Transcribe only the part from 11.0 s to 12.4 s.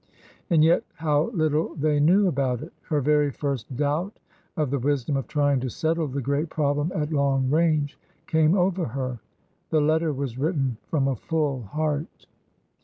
a full heart.